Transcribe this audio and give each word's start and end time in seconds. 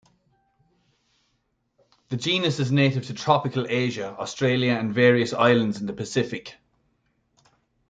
The 2.09 2.17
genus 2.17 2.59
is 2.59 2.71
native 2.71 3.05
to 3.05 3.13
tropical 3.13 3.67
Asia, 3.69 4.15
Australia, 4.19 4.71
and 4.71 4.91
various 4.95 5.31
islands 5.31 5.79
in 5.79 5.85
the 5.85 5.93
Pacific. 5.93 6.55